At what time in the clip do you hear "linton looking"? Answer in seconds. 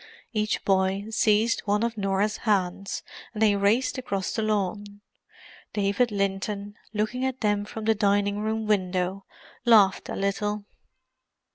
6.11-7.23